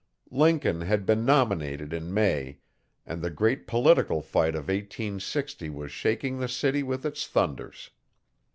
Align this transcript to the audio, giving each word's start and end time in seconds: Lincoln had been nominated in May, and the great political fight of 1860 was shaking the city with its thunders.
Lincoln 0.31 0.81
had 0.81 1.05
been 1.05 1.25
nominated 1.25 1.93
in 1.93 2.11
May, 2.11 2.57
and 3.05 3.21
the 3.21 3.29
great 3.29 3.67
political 3.67 4.19
fight 4.23 4.55
of 4.55 4.61
1860 4.67 5.69
was 5.69 5.91
shaking 5.91 6.39
the 6.39 6.47
city 6.49 6.81
with 6.81 7.05
its 7.05 7.27
thunders. 7.27 7.91